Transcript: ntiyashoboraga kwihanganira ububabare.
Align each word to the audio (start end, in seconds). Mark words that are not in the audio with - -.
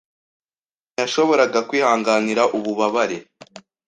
ntiyashoboraga 0.93 1.59
kwihanganira 1.69 2.43
ububabare. 2.57 3.17